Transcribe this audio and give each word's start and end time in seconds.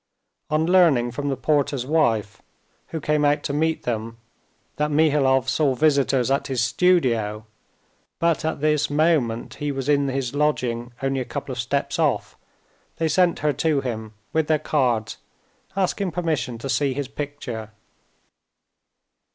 On 0.49 0.65
learning 0.65 1.11
from 1.11 1.29
the 1.29 1.37
porter's 1.37 1.85
wife, 1.85 2.41
who 2.87 2.99
came 2.99 3.23
out 3.23 3.43
to 3.43 3.77
them, 3.83 4.17
that 4.77 4.89
Mihailov 4.89 5.47
saw 5.47 5.75
visitors 5.75 6.31
at 6.31 6.47
his 6.47 6.63
studio, 6.63 7.45
but 8.17 8.39
that 8.39 8.45
at 8.53 8.61
that 8.61 8.89
moment 8.89 9.53
he 9.61 9.71
was 9.71 9.87
in 9.87 10.07
his 10.07 10.33
lodging 10.33 10.91
only 11.03 11.19
a 11.19 11.23
couple 11.25 11.51
of 11.53 11.59
steps 11.59 11.99
off, 11.99 12.35
they 12.97 13.07
sent 13.07 13.37
her 13.45 13.53
to 13.53 13.81
him 13.81 14.13
with 14.33 14.47
their 14.47 14.57
cards, 14.57 15.17
asking 15.75 16.09
permission 16.11 16.57
to 16.57 16.67
see 16.67 16.95
his 16.95 17.07
picture. 17.07 17.69